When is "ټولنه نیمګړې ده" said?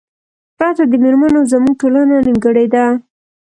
1.81-2.85